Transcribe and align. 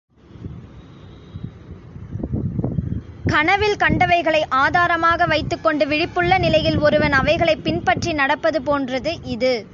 கனவில் 3.25 3.75
கண்டவைகளை 3.75 4.41
ஆதாரமாக 4.49 5.25
வைத்துக் 5.25 5.63
கொண்டு 5.63 5.85
விழிப்புள்ள 5.85 6.39
நிலையில் 6.39 6.77
ஒருவன் 6.77 7.11
அவைகளைப் 7.11 7.63
பின்பற்றி 7.63 8.13
நடப்பது 8.13 8.61
போன்றது 8.61 9.23
இது. 9.23 9.67